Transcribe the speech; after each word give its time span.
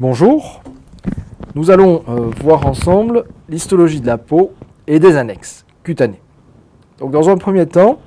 Bonjour, 0.00 0.62
nous 1.54 1.70
allons 1.70 2.02
euh, 2.08 2.30
voir 2.42 2.64
ensemble 2.64 3.26
l'histologie 3.50 4.00
de 4.00 4.06
la 4.06 4.16
peau 4.16 4.52
et 4.86 4.98
des 4.98 5.18
annexes 5.18 5.66
cutanées. 5.82 6.22
Donc 6.96 7.10
dans 7.10 7.28
un 7.28 7.36
premier 7.36 7.66
temps, 7.66 7.98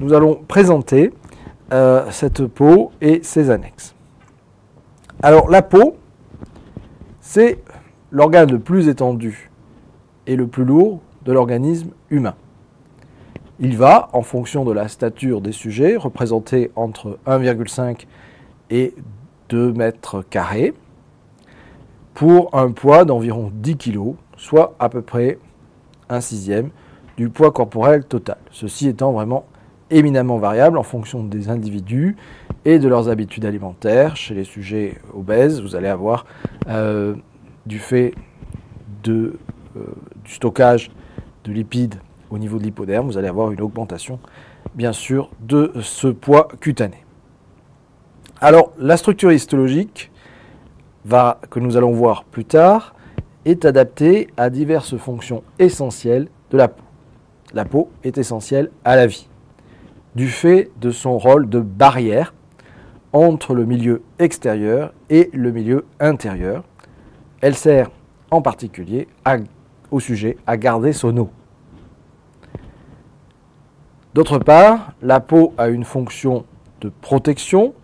nous 0.00 0.12
allons 0.12 0.40
présenter 0.48 1.12
euh, 1.72 2.04
cette 2.10 2.44
peau 2.46 2.90
et 3.00 3.22
ses 3.22 3.50
annexes. 3.50 3.94
Alors 5.22 5.48
la 5.48 5.62
peau, 5.62 5.98
c'est 7.20 7.62
l'organe 8.10 8.50
le 8.50 8.58
plus 8.58 8.88
étendu 8.88 9.52
et 10.26 10.34
le 10.34 10.48
plus 10.48 10.64
lourd 10.64 11.00
de 11.24 11.32
l'organisme 11.32 11.90
humain. 12.10 12.34
Il 13.60 13.76
va, 13.76 14.08
en 14.14 14.22
fonction 14.22 14.64
de 14.64 14.72
la 14.72 14.88
stature 14.88 15.40
des 15.40 15.52
sujets, 15.52 15.94
représenter 15.94 16.72
entre 16.74 17.20
1,5 17.28 18.06
et 18.70 18.96
2 19.48 19.72
mètres 19.74 20.24
carrés, 20.28 20.74
pour 22.20 22.54
un 22.54 22.70
poids 22.70 23.06
d'environ 23.06 23.50
10 23.50 23.78
kg, 23.78 24.12
soit 24.36 24.76
à 24.78 24.90
peu 24.90 25.00
près 25.00 25.38
un 26.10 26.20
sixième 26.20 26.68
du 27.16 27.30
poids 27.30 27.50
corporel 27.50 28.04
total. 28.04 28.36
Ceci 28.50 28.88
étant 28.88 29.12
vraiment 29.12 29.46
éminemment 29.88 30.36
variable 30.36 30.76
en 30.76 30.82
fonction 30.82 31.24
des 31.24 31.48
individus 31.48 32.16
et 32.66 32.78
de 32.78 32.88
leurs 32.88 33.08
habitudes 33.08 33.46
alimentaires. 33.46 34.16
Chez 34.16 34.34
les 34.34 34.44
sujets 34.44 34.98
obèses, 35.14 35.62
vous 35.62 35.76
allez 35.76 35.88
avoir 35.88 36.26
euh, 36.68 37.14
du 37.64 37.78
fait 37.78 38.12
euh, 39.08 39.32
du 40.22 40.30
stockage 40.30 40.90
de 41.44 41.52
lipides 41.52 41.94
au 42.28 42.36
niveau 42.36 42.58
de 42.58 42.64
l'hypoderme, 42.64 43.06
vous 43.06 43.16
allez 43.16 43.28
avoir 43.28 43.50
une 43.50 43.62
augmentation, 43.62 44.18
bien 44.74 44.92
sûr, 44.92 45.30
de 45.40 45.72
ce 45.80 46.08
poids 46.08 46.48
cutané. 46.60 47.02
Alors, 48.42 48.74
la 48.78 48.98
structure 48.98 49.32
histologique, 49.32 50.09
va, 51.04 51.40
que 51.50 51.60
nous 51.60 51.76
allons 51.76 51.92
voir 51.92 52.24
plus 52.24 52.44
tard, 52.44 52.94
est 53.44 53.64
adaptée 53.64 54.28
à 54.36 54.50
diverses 54.50 54.96
fonctions 54.96 55.42
essentielles 55.58 56.28
de 56.50 56.56
la 56.56 56.68
peau. 56.68 56.82
La 57.52 57.64
peau 57.64 57.90
est 58.04 58.18
essentielle 58.18 58.70
à 58.84 58.96
la 58.96 59.06
vie, 59.06 59.28
du 60.14 60.28
fait 60.28 60.70
de 60.80 60.90
son 60.90 61.18
rôle 61.18 61.48
de 61.48 61.60
barrière 61.60 62.34
entre 63.12 63.54
le 63.54 63.64
milieu 63.64 64.02
extérieur 64.18 64.92
et 65.08 65.30
le 65.32 65.50
milieu 65.50 65.86
intérieur. 65.98 66.64
Elle 67.40 67.56
sert 67.56 67.90
en 68.30 68.42
particulier 68.42 69.08
au 69.90 69.98
sujet 69.98 70.36
à 70.46 70.56
garder 70.56 70.92
son 70.92 71.16
eau. 71.16 71.30
D'autre 74.14 74.38
part, 74.38 74.92
la 75.02 75.20
peau 75.20 75.54
a 75.56 75.68
une 75.68 75.84
fonction 75.84 76.44
de 76.80 76.88
protection, 77.00 77.74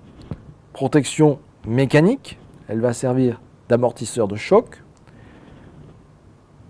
protection 0.72 1.38
mécanique, 1.66 2.38
elle 2.68 2.80
va 2.80 2.92
servir 2.92 3.40
d'amortisseur 3.68 4.28
de 4.28 4.36
choc, 4.36 4.82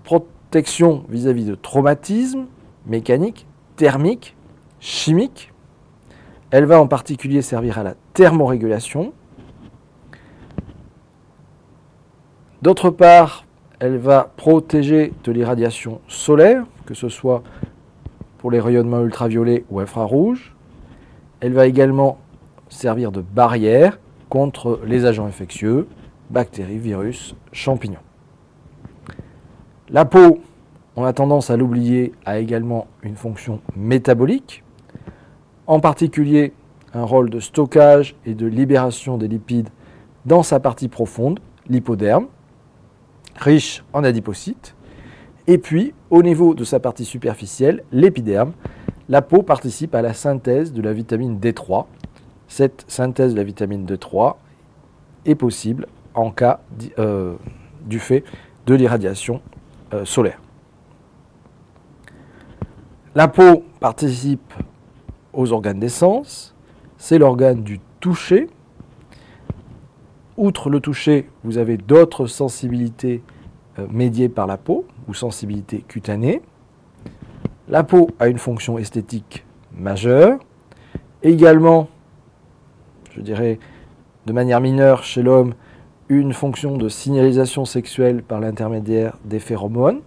protection 0.04 1.04
vis-à-vis 1.08 1.44
de 1.44 1.54
traumatisme 1.54 2.46
mécanique, 2.86 3.46
thermique, 3.76 4.36
chimique. 4.80 5.52
Elle 6.50 6.64
va 6.64 6.80
en 6.80 6.86
particulier 6.86 7.42
servir 7.42 7.78
à 7.78 7.82
la 7.82 7.94
thermorégulation. 8.12 9.12
D'autre 12.62 12.90
part, 12.90 13.44
elle 13.78 13.98
va 13.98 14.32
protéger 14.36 15.12
de 15.24 15.32
l'irradiation 15.32 16.00
solaire, 16.08 16.64
que 16.86 16.94
ce 16.94 17.08
soit 17.08 17.42
pour 18.38 18.50
les 18.50 18.60
rayonnements 18.60 19.02
ultraviolets 19.02 19.64
ou 19.70 19.80
infrarouges. 19.80 20.54
Elle 21.40 21.52
va 21.52 21.66
également 21.66 22.18
servir 22.68 23.12
de 23.12 23.20
barrière 23.20 23.98
contre 24.28 24.80
les 24.84 25.04
agents 25.04 25.26
infectieux, 25.26 25.86
bactéries, 26.30 26.78
virus, 26.78 27.34
champignons. 27.52 27.98
La 29.88 30.04
peau, 30.04 30.40
on 30.96 31.04
a 31.04 31.12
tendance 31.12 31.50
à 31.50 31.56
l'oublier, 31.56 32.12
a 32.24 32.38
également 32.38 32.86
une 33.02 33.16
fonction 33.16 33.60
métabolique, 33.76 34.64
en 35.66 35.80
particulier 35.80 36.52
un 36.94 37.04
rôle 37.04 37.30
de 37.30 37.40
stockage 37.40 38.16
et 38.24 38.34
de 38.34 38.46
libération 38.46 39.18
des 39.18 39.28
lipides 39.28 39.68
dans 40.24 40.42
sa 40.42 40.60
partie 40.60 40.88
profonde, 40.88 41.40
l'hypoderme, 41.68 42.26
riche 43.36 43.84
en 43.92 44.02
adipocytes, 44.02 44.76
et 45.48 45.58
puis, 45.58 45.94
au 46.10 46.22
niveau 46.22 46.54
de 46.54 46.64
sa 46.64 46.80
partie 46.80 47.04
superficielle, 47.04 47.84
l'épiderme, 47.92 48.52
la 49.08 49.22
peau 49.22 49.42
participe 49.42 49.94
à 49.94 50.02
la 50.02 50.12
synthèse 50.12 50.72
de 50.72 50.82
la 50.82 50.92
vitamine 50.92 51.38
D3. 51.38 51.84
Cette 52.48 52.84
synthèse 52.88 53.32
de 53.32 53.38
la 53.38 53.44
vitamine 53.44 53.84
D3 53.86 54.36
est 55.24 55.34
possible 55.34 55.86
en 56.14 56.30
cas 56.30 56.60
euh, 56.98 57.34
du 57.84 57.98
fait 57.98 58.24
de 58.66 58.74
l'irradiation 58.74 59.40
euh, 59.92 60.04
solaire. 60.04 60.40
La 63.14 63.28
peau 63.28 63.64
participe 63.80 64.52
aux 65.32 65.52
organes 65.52 65.80
d'essence, 65.80 66.54
c'est 66.98 67.18
l'organe 67.18 67.62
du 67.62 67.80
toucher. 68.00 68.48
Outre 70.36 70.70
le 70.70 70.80
toucher, 70.80 71.28
vous 71.44 71.58
avez 71.58 71.76
d'autres 71.76 72.26
sensibilités 72.26 73.22
euh, 73.78 73.86
médiées 73.90 74.28
par 74.28 74.46
la 74.46 74.56
peau 74.56 74.86
ou 75.08 75.14
sensibilité 75.14 75.84
cutanée. 75.86 76.42
La 77.68 77.84
peau 77.84 78.10
a 78.18 78.28
une 78.28 78.38
fonction 78.38 78.78
esthétique 78.78 79.44
majeure. 79.76 80.38
Également, 81.22 81.88
je 83.16 83.22
dirais 83.22 83.58
de 84.26 84.32
manière 84.32 84.60
mineure 84.60 85.02
chez 85.02 85.22
l'homme, 85.22 85.54
une 86.08 86.32
fonction 86.32 86.76
de 86.76 86.88
signalisation 86.88 87.64
sexuelle 87.64 88.22
par 88.22 88.40
l'intermédiaire 88.40 89.16
des 89.24 89.38
phéromones. 89.38 90.00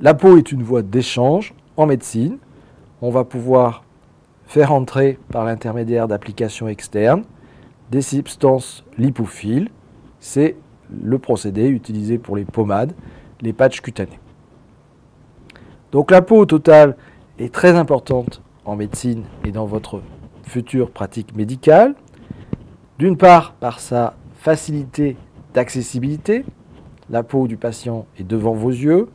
La 0.00 0.14
peau 0.14 0.36
est 0.36 0.52
une 0.52 0.62
voie 0.62 0.82
d'échange 0.82 1.54
en 1.76 1.86
médecine. 1.86 2.38
On 3.02 3.10
va 3.10 3.24
pouvoir 3.24 3.82
faire 4.46 4.72
entrer 4.72 5.18
par 5.30 5.44
l'intermédiaire 5.44 6.06
d'applications 6.08 6.68
externes 6.68 7.24
des 7.90 8.02
substances 8.02 8.84
lipophiles. 8.96 9.70
C'est 10.20 10.56
le 10.90 11.18
procédé 11.18 11.68
utilisé 11.68 12.18
pour 12.18 12.36
les 12.36 12.44
pommades 12.44 12.92
les 13.40 13.52
patchs 13.52 13.80
cutanés. 13.80 14.18
Donc 15.92 16.10
la 16.10 16.22
peau 16.22 16.38
au 16.38 16.46
total 16.46 16.96
est 17.38 17.52
très 17.52 17.76
importante 17.76 18.42
en 18.64 18.76
médecine 18.76 19.24
et 19.44 19.52
dans 19.52 19.64
votre 19.64 20.02
future 20.48 20.90
pratique 20.90 21.34
médicale. 21.36 21.94
D'une 22.98 23.16
part 23.16 23.52
par 23.52 23.78
sa 23.80 24.14
facilité 24.34 25.16
d'accessibilité. 25.54 26.44
La 27.10 27.22
peau 27.22 27.48
du 27.48 27.56
patient 27.56 28.06
est 28.18 28.24
devant 28.24 28.52
vos 28.52 28.70
yeux. 28.70 29.08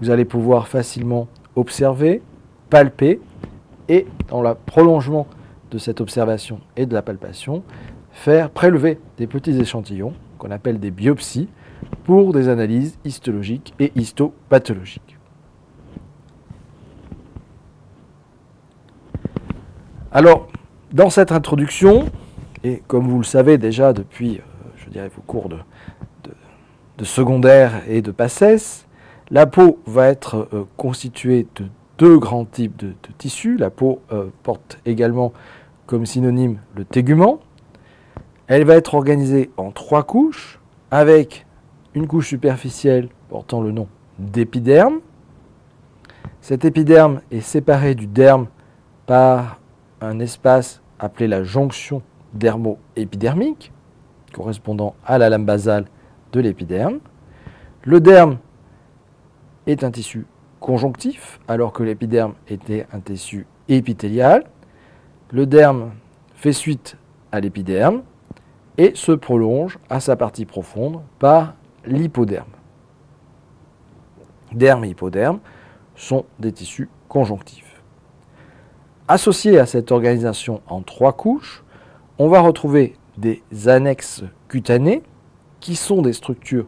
Vous 0.00 0.10
allez 0.10 0.24
pouvoir 0.24 0.68
facilement 0.68 1.28
observer, 1.56 2.22
palper 2.70 3.20
et 3.88 4.06
dans 4.28 4.42
le 4.42 4.54
prolongement 4.54 5.26
de 5.70 5.78
cette 5.78 6.00
observation 6.00 6.60
et 6.76 6.86
de 6.86 6.94
la 6.94 7.02
palpation, 7.02 7.62
faire 8.12 8.50
prélever 8.50 8.98
des 9.16 9.26
petits 9.26 9.58
échantillons 9.58 10.12
qu'on 10.38 10.50
appelle 10.50 10.78
des 10.78 10.90
biopsies 10.90 11.48
pour 12.04 12.32
des 12.32 12.48
analyses 12.48 12.98
histologiques 13.04 13.74
et 13.78 13.92
histopathologiques. 13.96 15.16
Alors, 20.10 20.48
dans 20.92 21.10
cette 21.10 21.32
introduction, 21.32 22.06
et 22.64 22.82
comme 22.86 23.08
vous 23.08 23.18
le 23.18 23.24
savez 23.24 23.58
déjà 23.58 23.92
depuis, 23.92 24.38
euh, 24.38 24.68
je 24.76 24.90
dirais, 24.90 25.10
vos 25.14 25.22
cours 25.22 25.48
de, 25.48 25.58
secondaire 27.04 27.82
et 27.86 28.02
de 28.02 28.10
PACES, 28.10 28.86
la 29.30 29.46
peau 29.46 29.78
va 29.86 30.08
être 30.08 30.48
euh, 30.52 30.64
constituée 30.76 31.46
de 31.54 31.66
deux 31.96 32.18
grands 32.18 32.44
types 32.44 32.76
de, 32.76 32.94
tissus. 33.18 33.56
La 33.56 33.70
peau 33.70 34.00
euh, 34.12 34.26
porte 34.42 34.78
également 34.84 35.32
comme 35.86 36.06
synonyme 36.06 36.58
le 36.74 36.84
tégument. 36.84 37.40
Elle 38.48 38.64
va 38.64 38.74
être 38.74 38.94
organisée 38.94 39.50
en 39.56 39.70
trois 39.70 40.02
couches, 40.02 40.58
avec 40.90 41.46
une 41.94 42.06
couche 42.06 42.28
superficielle 42.28 43.08
portant 43.28 43.60
le 43.60 43.70
nom 43.70 43.88
d'épiderme. 44.18 45.00
Cet 46.40 46.64
épiderme 46.64 47.20
est 47.30 47.40
séparé 47.40 47.94
du 47.94 48.06
derme 48.06 48.46
par 49.06 49.58
un 50.00 50.18
espace 50.20 50.82
appelé 50.98 51.28
la 51.28 51.42
jonction 51.42 52.02
dermo-épidermique, 52.34 53.72
correspondant 54.32 54.94
à 55.04 55.18
la 55.18 55.28
lame 55.30 55.44
basale 55.44 55.86
de 56.32 56.40
l'épiderme. 56.40 57.00
Le 57.82 58.00
derme 58.00 58.38
est 59.66 59.84
un 59.84 59.90
tissu 59.90 60.26
conjonctif, 60.60 61.40
alors 61.48 61.72
que 61.72 61.82
l'épiderme 61.82 62.34
était 62.48 62.86
un 62.92 63.00
tissu 63.00 63.46
épithélial. 63.68 64.44
Le 65.30 65.46
derme 65.46 65.92
fait 66.34 66.52
suite 66.52 66.96
à 67.32 67.40
l'épiderme 67.40 68.02
et 68.76 68.92
se 68.94 69.12
prolonge 69.12 69.78
à 69.90 70.00
sa 70.00 70.16
partie 70.16 70.46
profonde 70.46 71.02
par 71.18 71.54
l'hypoderme. 71.84 72.50
Derme 74.52 74.84
et 74.84 74.88
hypoderme 74.88 75.40
sont 75.94 76.24
des 76.38 76.52
tissus 76.52 76.88
conjonctifs. 77.08 77.67
Associés 79.10 79.58
à 79.58 79.64
cette 79.64 79.90
organisation 79.90 80.60
en 80.66 80.82
trois 80.82 81.14
couches, 81.14 81.64
on 82.18 82.28
va 82.28 82.40
retrouver 82.40 82.94
des 83.16 83.42
annexes 83.66 84.22
cutanées 84.48 85.02
qui 85.60 85.76
sont 85.76 86.02
des 86.02 86.12
structures 86.12 86.66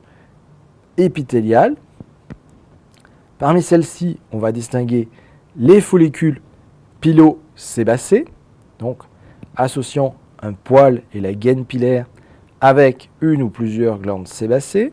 épithéliales. 0.97 1.77
Parmi 3.39 3.61
celles-ci, 3.61 4.19
on 4.33 4.39
va 4.39 4.53
distinguer 4.53 5.11
les 5.55 5.83
follicules 5.83 6.41
pilosébacés, 7.03 8.25
donc 8.79 9.03
associant 9.55 10.15
un 10.41 10.55
poil 10.55 11.03
et 11.13 11.21
la 11.21 11.35
gaine 11.35 11.67
pilaire 11.67 12.07
avec 12.63 13.11
une 13.21 13.43
ou 13.43 13.51
plusieurs 13.51 13.99
glandes 13.99 14.29
sébacées. 14.29 14.93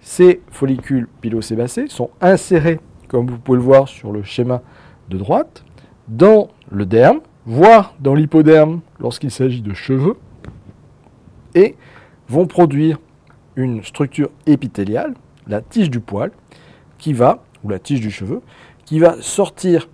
Ces 0.00 0.40
follicules 0.50 1.06
pilosébacés 1.20 1.88
sont 1.88 2.08
insérés, 2.22 2.80
comme 3.08 3.26
vous 3.26 3.38
pouvez 3.38 3.58
le 3.58 3.64
voir 3.64 3.88
sur 3.88 4.10
le 4.10 4.22
schéma 4.22 4.62
de 5.10 5.18
droite, 5.18 5.65
dans 6.08 6.48
le 6.70 6.86
derme, 6.86 7.20
voire 7.46 7.94
dans 8.00 8.14
l'hypoderme 8.14 8.80
lorsqu'il 8.98 9.30
s'agit 9.30 9.62
de 9.62 9.74
cheveux, 9.74 10.16
et 11.54 11.76
vont 12.28 12.46
produire 12.46 12.98
une 13.56 13.82
structure 13.82 14.30
épithéliale, 14.46 15.14
la 15.46 15.60
tige 15.60 15.90
du 15.90 16.00
poil, 16.00 16.30
qui 16.98 17.12
va, 17.12 17.44
ou 17.64 17.68
la 17.68 17.78
tige 17.78 18.00
du 18.00 18.10
cheveu, 18.10 18.42
qui 18.84 18.98
va 18.98 19.20
sortir 19.20 19.88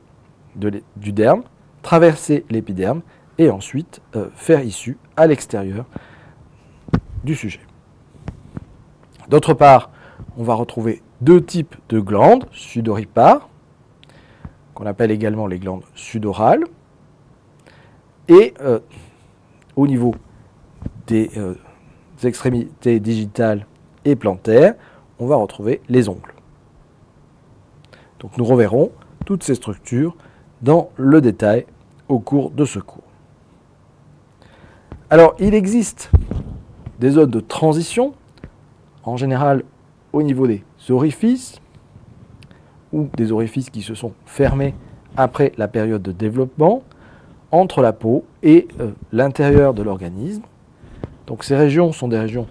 du 0.55 1.13
derme, 1.13 1.43
traverser 1.83 2.45
l'épiderme 2.51 3.03
et 3.39 3.51
ensuite 3.51 4.01
euh, 4.15 4.29
faire 4.35 4.63
issue 4.63 4.99
à 5.17 5.27
l'extérieur 5.27 5.87
du 7.25 7.35
sujet. 7.35 7.61
D'autre 9.29 9.55
part, 9.55 9.91
on 10.37 10.43
va 10.43 10.55
retrouver 10.55 11.03
deux 11.21 11.43
types 11.43 11.77
de 11.89 12.01
glandes 12.01 12.47
sudoripares, 12.53 13.49
qu'on 14.75 14.87
appelle 14.87 15.11
également 15.11 15.47
les 15.47 15.59
glandes 15.59 15.85
sudorales. 15.95 16.65
Et 18.29 18.55
euh, 18.61 18.81
au 19.77 19.87
niveau 19.87 20.15
des, 21.07 21.31
euh, 21.37 21.55
des 22.21 22.29
extrémités 22.29 23.01
digitales 23.01 23.67
et 24.05 24.17
plantaires, 24.17 24.75
on 25.19 25.27
va 25.27 25.37
retrouver 25.37 25.81
les 25.89 26.09
ongles. 26.09 26.35
Donc 28.21 28.37
nous 28.39 28.45
reverrons 28.45 28.93
toutes 29.27 29.43
ces 29.43 29.55
structures 29.55 30.17
dans 30.63 30.91
le 30.97 31.21
détail 31.21 31.67
au 32.09 32.19
cours 32.19 32.51
de 32.51 32.65
ce 32.65 32.79
cours. 32.79 33.03
Alors 35.11 35.35
il 35.39 35.55
existe 35.55 36.11
des 37.01 37.11
zones 37.11 37.31
de 37.31 37.41
transition, 37.41 38.15
en 39.03 39.17
général 39.17 39.65
au 40.13 40.23
niveau 40.23 40.47
des 40.47 40.63
orifices, 40.89 41.62
ou 42.93 43.09
des 43.17 43.33
orifices 43.33 43.71
qui 43.71 43.83
se 43.83 43.95
sont 43.95 44.13
fermés 44.27 44.75
après 45.17 45.53
la 45.57 45.69
période 45.69 46.03
de 46.03 46.13
développement, 46.13 46.83
entre 47.51 47.83
la 47.83 47.93
peau 47.93 48.25
et 48.43 48.69
euh, 48.81 48.93
l'intérieur 49.13 49.75
de 49.75 49.83
l'organisme. 49.83 50.43
Donc 51.27 51.45
ces 51.45 51.57
régions 51.57 51.93
sont 51.93 52.09
des 52.09 52.19
régions 52.19 52.47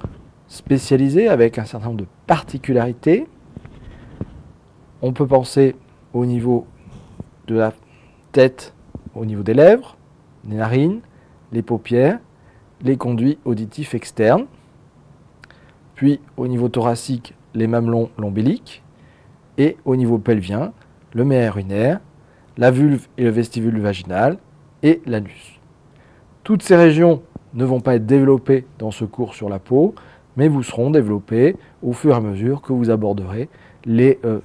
spécialisées 0.48 1.28
avec 1.28 1.58
un 1.58 1.66
certain 1.66 1.88
nombre 1.88 2.02
de 2.02 2.08
particularités. 2.28 3.28
On 5.02 5.14
peut 5.14 5.26
penser 5.26 5.76
au 6.14 6.26
niveau 6.26 6.68
de 7.48 7.56
la 7.56 7.74
tête, 8.32 8.74
au 9.16 9.26
niveau 9.26 9.44
des 9.44 9.54
lèvres, 9.54 9.98
des 10.44 10.58
narines, 10.58 11.02
les 11.52 11.62
paupières, 11.62 12.20
les 12.82 12.98
conduits 12.98 13.38
auditifs 13.46 13.94
externes, 13.94 14.46
puis 15.96 16.20
au 16.38 16.48
niveau 16.48 16.70
thoracique, 16.70 17.36
les 17.54 17.68
mamelons 17.68 18.10
lombiliques, 18.18 18.84
et 19.62 19.78
au 19.86 19.96
niveau 19.96 20.18
pelvien, 20.18 20.74
le 21.14 21.24
méa 21.24 21.46
urinaire, 21.46 22.00
la 22.58 22.72
vulve 22.72 23.08
et 23.20 23.24
le 23.24 23.30
vestibule 23.30 23.80
vaginal, 23.80 24.40
et 24.82 25.04
l'anus. 25.06 25.60
Toutes 26.44 26.64
ces 26.64 26.76
régions 26.76 27.22
ne 27.54 27.64
vont 27.64 27.80
pas 27.80 27.94
être 27.94 28.08
développées 28.08 28.66
dans 28.80 28.90
ce 28.90 29.06
cours 29.06 29.36
sur 29.36 29.50
la 29.50 29.60
peau, 29.60 29.94
mais 30.36 30.48
vous 30.48 30.64
seront 30.64 30.90
développées 30.90 31.56
au 31.84 31.94
fur 31.94 32.16
et 32.16 32.18
à 32.18 32.22
mesure 32.22 32.64
que 32.64 32.74
vous 32.74 32.90
aborderez 32.90 33.50
les 33.86 34.20
euh, 34.26 34.40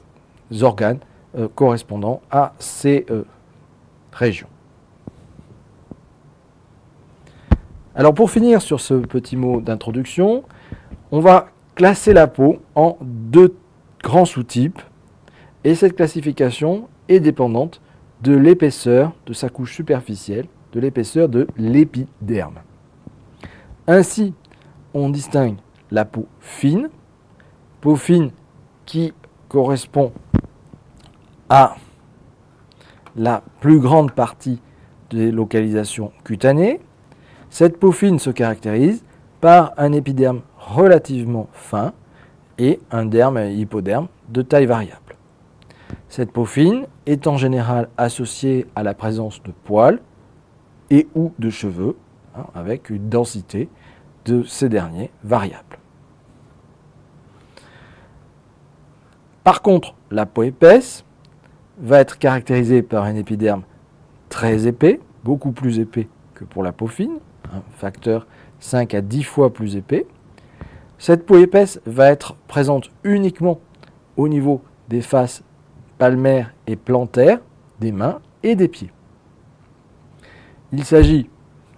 organes 0.61 0.99
euh, 1.39 1.49
correspondant 1.55 2.21
à 2.31 2.53
ces 2.59 3.07
euh, 3.11 3.25
régions. 4.13 4.49
Alors 7.95 8.13
pour 8.13 8.31
finir 8.31 8.61
sur 8.61 8.83
ce 8.83 8.93
petit 8.93 9.37
mot 9.37 9.63
d'introduction, 9.63 10.45
on 11.11 11.21
va 11.21 11.47
classer 11.75 12.13
la 12.13 12.27
peau 12.27 12.59
en 12.75 12.99
deux 13.01 13.57
grands 14.03 14.27
sous-types 14.27 14.83
et 15.65 15.75
cette 15.75 15.97
classification 15.97 16.89
est 17.09 17.21
dépendante 17.21 17.81
de 18.23 18.37
l'épaisseur 18.37 19.13
de 19.27 19.33
sa 19.33 19.49
couche 19.49 19.75
superficielle, 19.75 20.47
de 20.73 20.81
l'épaisseur 20.81 21.29
de 21.29 21.47
l'épiderme. 21.57 22.61
Ainsi, 23.87 24.35
on 24.95 25.11
distingue 25.11 25.57
la 25.91 26.05
peau 26.05 26.27
fine, 26.41 26.89
peau 27.81 27.97
fine 27.97 28.31
qui 28.85 29.13
correspond 29.49 30.13
à 31.49 31.77
la 33.15 33.43
plus 33.61 33.79
grande 33.79 34.13
partie 34.13 34.61
des 35.11 35.31
localisations 35.31 36.13
cutanées, 36.25 36.81
cette 37.51 37.79
peau 37.79 37.93
fine 37.93 38.19
se 38.19 38.31
caractérise 38.31 39.05
par 39.41 39.73
un 39.77 39.93
épiderme 39.93 40.41
relativement 40.59 41.49
fin 41.53 41.93
et 42.59 42.81
un 42.91 43.07
derme 43.07 43.39
et 43.39 43.55
hypoderme 43.55 44.09
de 44.29 44.43
taille 44.43 44.67
variable. 44.67 45.06
Cette 46.09 46.31
peau 46.31 46.45
fine 46.45 46.87
est 47.07 47.27
en 47.27 47.37
général 47.37 47.89
associée 47.97 48.67
à 48.75 48.83
la 48.83 48.95
présence 48.95 49.43
de 49.43 49.53
poils 49.65 50.01
et 50.91 51.09
ou 51.15 51.33
de 51.39 51.51
cheveux, 51.51 51.97
hein, 52.37 52.47
avec 52.55 52.91
une 52.91 53.09
densité 53.09 53.69
de 54.25 54.43
ces 54.45 54.69
derniers 54.69 55.11
variable. 55.25 55.79
Par 59.43 59.63
contre, 59.63 59.95
la 60.11 60.27
peau 60.27 60.43
épaisse 60.43 61.05
va 61.79 62.01
être 62.01 62.19
caractérisée 62.19 62.83
par 62.83 63.05
un 63.05 63.15
épiderme 63.15 63.63
très 64.29 64.67
épais, 64.67 65.01
beaucoup 65.25 65.53
plus 65.53 65.79
épais 65.79 66.09
que 66.35 66.45
pour 66.45 66.63
la 66.63 66.73
peau 66.73 66.87
fine, 66.87 67.19
un 67.53 67.63
facteur 67.77 68.27
5 68.61 68.95
à 68.95 69.01
10 69.01 69.23
fois 69.23 69.53
plus 69.53 69.77
épais. 69.77 70.07
Cette 70.99 71.27
peau 71.27 71.39
épaisse 71.39 71.81
va 71.87 72.11
être 72.11 72.35
présente 72.49 72.91
uniquement 73.05 73.61
au 74.17 74.29
niveau 74.29 74.63
des 74.89 75.01
faces 75.01 75.43
palmaires 75.99 76.53
et 76.67 76.77
plantaires 76.77 77.41
des 77.81 77.93
mains 77.93 78.21
et 78.43 78.57
des 78.57 78.69
pieds. 78.69 78.91
Il 80.73 80.85
s'agit 80.85 81.29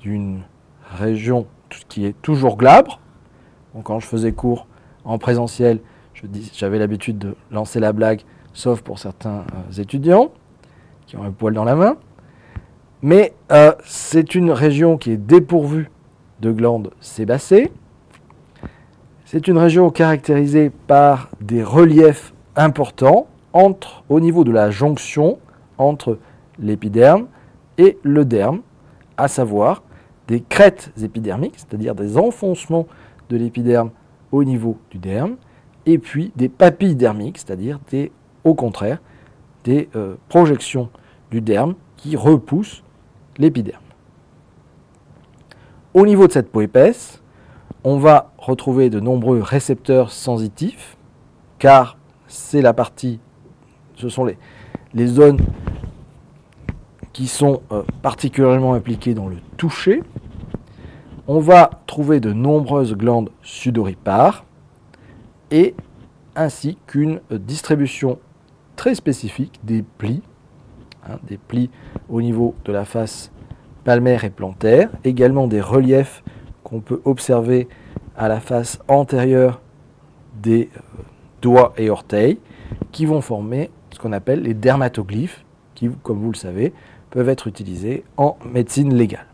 d'une 0.00 0.42
région 0.90 1.46
qui 1.88 2.06
est 2.06 2.20
toujours 2.22 2.56
glabre. 2.56 3.00
quand 3.84 4.00
je 4.00 4.06
faisais 4.06 4.32
cours 4.32 4.66
en 5.04 5.18
présentiel, 5.18 5.80
j'avais 6.52 6.78
l'habitude 6.78 7.18
de 7.18 7.36
lancer 7.50 7.80
la 7.80 7.92
blague, 7.92 8.22
sauf 8.52 8.82
pour 8.82 8.98
certains 8.98 9.44
euh, 9.54 9.80
étudiants 9.80 10.32
qui 11.06 11.16
ont 11.16 11.22
un 11.22 11.30
poil 11.30 11.54
dans 11.54 11.64
la 11.64 11.76
main. 11.76 11.96
Mais 13.02 13.34
euh, 13.52 13.72
c'est 13.84 14.34
une 14.34 14.50
région 14.50 14.98
qui 14.98 15.12
est 15.12 15.16
dépourvue 15.16 15.90
de 16.40 16.50
glandes 16.50 16.90
sébacées. 17.00 17.70
C'est 19.24 19.46
une 19.46 19.58
région 19.58 19.90
caractérisée 19.90 20.70
par 20.70 21.28
des 21.40 21.62
reliefs 21.62 22.32
importants 22.56 23.28
entre, 23.52 24.04
au 24.08 24.20
niveau 24.20 24.44
de 24.44 24.52
la 24.52 24.70
jonction 24.70 25.38
entre 25.78 26.18
l'épiderme 26.58 27.26
et 27.78 27.98
le 28.02 28.24
derme, 28.24 28.60
à 29.16 29.28
savoir 29.28 29.82
des 30.26 30.40
crêtes 30.40 30.92
épidermiques, 31.02 31.54
c'est-à-dire 31.56 31.94
des 31.94 32.18
enfoncements 32.18 32.86
de 33.30 33.36
l'épiderme 33.36 33.90
au 34.32 34.44
niveau 34.44 34.78
du 34.90 34.98
derme, 34.98 35.36
et 35.86 35.98
puis 35.98 36.32
des 36.36 36.48
papilles 36.48 36.94
dermiques, 36.94 37.38
c'est-à-dire 37.38 37.80
au 38.44 38.54
contraire 38.54 38.98
des 39.64 39.88
euh, 39.96 40.16
projections 40.28 40.90
du 41.30 41.40
derme 41.40 41.74
qui 41.96 42.16
repoussent 42.16 42.82
l'épiderme. 43.38 43.82
Au 45.94 46.04
niveau 46.04 46.26
de 46.26 46.32
cette 46.32 46.50
peau 46.50 46.60
épaisse, 46.60 47.22
on 47.84 47.98
va 47.98 48.32
retrouver 48.38 48.90
de 48.90 49.00
nombreux 49.00 49.40
récepteurs 49.40 50.10
sensitifs, 50.10 50.96
car 51.58 51.96
c'est 52.26 52.60
la 52.60 52.72
partie, 52.72 53.20
ce 53.98 54.08
sont 54.08 54.24
les, 54.94 55.06
zones 55.06 55.40
qui 57.12 57.26
sont 57.26 57.62
euh, 57.72 57.82
particulièrement 58.02 58.74
impliquées 58.74 59.14
dans 59.14 59.28
le 59.28 59.36
toucher. 59.56 60.02
On 61.26 61.40
va 61.40 61.70
trouver 61.86 62.20
de 62.20 62.32
nombreuses 62.32 62.94
glandes 62.94 63.30
sudoripares 63.42 64.44
et 65.50 65.74
ainsi 66.36 66.78
qu'une 66.86 67.20
distribution 67.30 68.18
très 68.76 68.94
spécifique 68.94 69.60
des 69.64 69.82
plis 69.82 70.22
Hein, 71.08 71.18
des 71.26 71.38
plis 71.38 71.70
au 72.08 72.20
niveau 72.20 72.54
de 72.64 72.72
la 72.72 72.84
face 72.84 73.30
palmaire 73.84 74.24
et 74.24 74.30
plantaire, 74.30 74.90
également 75.04 75.46
des 75.46 75.60
reliefs 75.60 76.22
qu'on 76.64 76.80
peut 76.80 77.00
observer 77.04 77.68
à 78.16 78.28
la 78.28 78.40
face 78.40 78.78
antérieure 78.88 79.60
des 80.42 80.68
euh, 80.76 81.02
doigts 81.40 81.72
et 81.78 81.88
orteils, 81.88 82.38
qui 82.92 83.06
vont 83.06 83.20
former 83.20 83.70
ce 83.90 83.98
qu'on 83.98 84.12
appelle 84.12 84.42
les 84.42 84.54
dermatoglyphes, 84.54 85.44
qui, 85.74 85.90
comme 86.02 86.18
vous 86.18 86.32
le 86.32 86.36
savez, 86.36 86.72
peuvent 87.10 87.28
être 87.28 87.46
utilisés 87.46 88.04
en 88.16 88.36
médecine 88.44 88.94
légale. 88.94 89.26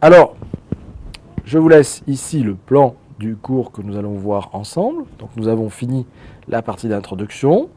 Alors, 0.00 0.36
je 1.44 1.58
vous 1.58 1.68
laisse 1.68 2.02
ici 2.06 2.40
le 2.40 2.54
plan 2.54 2.96
du 3.18 3.36
cours 3.36 3.72
que 3.72 3.82
nous 3.82 3.96
allons 3.96 4.12
voir 4.12 4.50
ensemble. 4.52 5.04
Donc 5.18 5.30
nous 5.36 5.48
avons 5.48 5.70
fini 5.70 6.06
la 6.48 6.62
partie 6.62 6.88
d'introduction, 6.88 7.68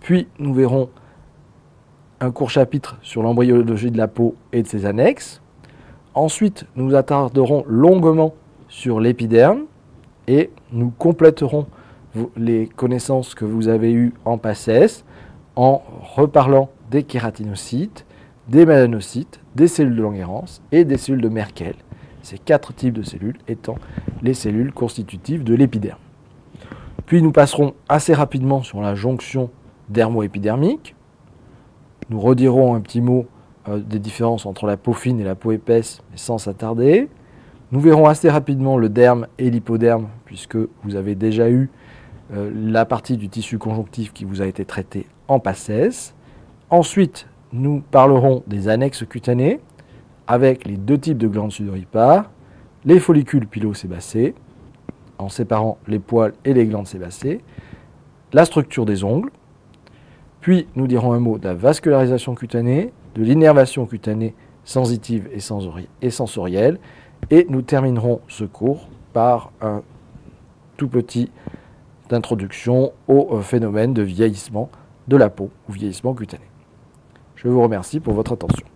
puis 0.00 0.28
nous 0.38 0.54
verrons 0.54 0.88
un 2.20 2.30
court 2.30 2.50
chapitre 2.50 2.96
sur 3.02 3.22
l'embryologie 3.22 3.90
de 3.90 3.98
la 3.98 4.08
peau 4.08 4.36
et 4.52 4.62
de 4.62 4.68
ses 4.68 4.86
annexes. 4.86 5.42
Ensuite, 6.14 6.66
nous 6.76 6.94
attarderons 6.94 7.64
longuement 7.66 8.34
sur 8.68 9.00
l'épiderme 9.00 9.64
et 10.28 10.50
nous 10.74 10.90
compléterons 10.90 11.66
les 12.36 12.66
connaissances 12.66 13.34
que 13.34 13.44
vous 13.44 13.68
avez 13.68 13.92
eues 13.92 14.12
en 14.24 14.38
PACES 14.38 15.04
en 15.56 15.82
reparlant 16.16 16.68
des 16.90 17.02
kératinocytes, 17.02 18.04
des 18.48 18.66
mélanocytes, 18.66 19.40
des 19.54 19.68
cellules 19.68 19.96
de 19.96 20.02
Langerhans 20.02 20.44
et 20.72 20.84
des 20.84 20.98
cellules 20.98 21.22
de 21.22 21.28
Merkel. 21.28 21.74
Ces 22.22 22.38
quatre 22.38 22.74
types 22.74 22.94
de 22.94 23.02
cellules 23.02 23.38
étant 23.48 23.76
les 24.22 24.34
cellules 24.34 24.72
constitutives 24.72 25.44
de 25.44 25.54
l'épiderme. 25.54 25.98
Puis 27.06 27.22
nous 27.22 27.32
passerons 27.32 27.74
assez 27.88 28.14
rapidement 28.14 28.62
sur 28.62 28.80
la 28.80 28.94
jonction 28.94 29.50
dermo-épidermique. 29.88 30.94
Nous 32.10 32.20
redirons 32.20 32.74
un 32.74 32.80
petit 32.80 33.00
mot 33.00 33.26
euh, 33.68 33.78
des 33.78 33.98
différences 33.98 34.46
entre 34.46 34.66
la 34.66 34.76
peau 34.76 34.92
fine 34.92 35.20
et 35.20 35.24
la 35.24 35.34
peau 35.34 35.52
épaisse, 35.52 36.02
mais 36.10 36.16
sans 36.16 36.38
s'attarder. 36.38 37.08
Nous 37.74 37.80
verrons 37.80 38.06
assez 38.06 38.30
rapidement 38.30 38.78
le 38.78 38.88
derme 38.88 39.26
et 39.36 39.50
l'hypoderme, 39.50 40.06
puisque 40.26 40.54
vous 40.84 40.94
avez 40.94 41.16
déjà 41.16 41.50
eu 41.50 41.70
euh, 42.32 42.48
la 42.54 42.84
partie 42.84 43.16
du 43.16 43.28
tissu 43.28 43.58
conjonctif 43.58 44.12
qui 44.12 44.24
vous 44.24 44.40
a 44.40 44.46
été 44.46 44.64
traitée 44.64 45.06
en 45.26 45.40
passesse. 45.40 46.14
Ensuite, 46.70 47.26
nous 47.52 47.82
parlerons 47.90 48.44
des 48.46 48.68
annexes 48.68 49.04
cutanées, 49.04 49.58
avec 50.28 50.66
les 50.68 50.76
deux 50.76 50.98
types 50.98 51.18
de 51.18 51.26
glandes 51.26 51.50
sudoripares, 51.50 52.30
les 52.84 53.00
follicules 53.00 53.48
pilosébacés, 53.48 54.36
en 55.18 55.28
séparant 55.28 55.78
les 55.88 55.98
poils 55.98 56.34
et 56.44 56.54
les 56.54 56.66
glandes 56.66 56.86
sébacées, 56.86 57.40
la 58.32 58.44
structure 58.44 58.86
des 58.86 59.02
ongles, 59.02 59.32
puis 60.40 60.68
nous 60.76 60.86
dirons 60.86 61.12
un 61.12 61.18
mot 61.18 61.38
de 61.38 61.48
la 61.48 61.54
vascularisation 61.54 62.36
cutanée, 62.36 62.92
de 63.16 63.24
l'innervation 63.24 63.84
cutanée 63.84 64.36
sensitive 64.64 65.28
et, 65.32 66.10
sensorielle. 66.10 66.78
Et 67.30 67.46
nous 67.48 67.62
terminerons 67.62 68.20
ce 68.28 68.44
cours 68.44 68.88
par 69.12 69.52
un 69.60 69.82
tout 70.76 70.88
petit 70.88 71.30
introduction 72.10 72.92
au 73.08 73.36
euh, 73.36 73.40
phénomène 73.40 73.94
de 73.94 74.02
vieillissement 74.02 74.70
de 75.08 75.16
la 75.16 75.30
peau 75.30 75.50
ou 75.68 75.72
vieillissement 75.72 76.14
cutané. 76.14 76.44
Je 77.36 77.48
vous 77.48 77.62
remercie 77.62 78.00
pour 78.00 78.14
votre 78.14 78.32
attention. 78.32 78.66